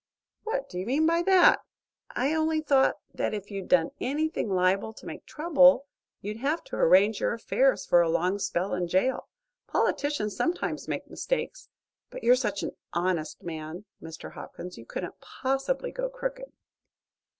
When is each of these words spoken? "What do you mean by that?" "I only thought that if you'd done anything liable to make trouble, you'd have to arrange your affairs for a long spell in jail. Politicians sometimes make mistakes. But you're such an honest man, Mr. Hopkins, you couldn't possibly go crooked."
"What 0.45 0.67
do 0.67 0.79
you 0.79 0.87
mean 0.87 1.05
by 1.05 1.21
that?" 1.21 1.59
"I 2.09 2.33
only 2.33 2.59
thought 2.59 2.95
that 3.13 3.35
if 3.35 3.51
you'd 3.51 3.67
done 3.67 3.91
anything 4.01 4.49
liable 4.49 4.93
to 4.93 5.05
make 5.05 5.27
trouble, 5.27 5.85
you'd 6.21 6.37
have 6.37 6.63
to 6.63 6.75
arrange 6.75 7.19
your 7.19 7.33
affairs 7.35 7.85
for 7.85 8.01
a 8.01 8.09
long 8.09 8.39
spell 8.39 8.73
in 8.73 8.87
jail. 8.87 9.29
Politicians 9.67 10.35
sometimes 10.35 10.87
make 10.87 11.07
mistakes. 11.07 11.69
But 12.09 12.23
you're 12.23 12.33
such 12.35 12.63
an 12.63 12.71
honest 12.91 13.43
man, 13.43 13.85
Mr. 14.01 14.31
Hopkins, 14.31 14.75
you 14.75 14.87
couldn't 14.87 15.19
possibly 15.21 15.91
go 15.91 16.09
crooked." 16.09 16.51